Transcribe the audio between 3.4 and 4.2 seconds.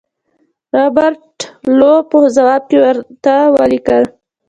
ولیکل.